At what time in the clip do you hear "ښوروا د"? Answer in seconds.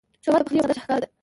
0.23-0.45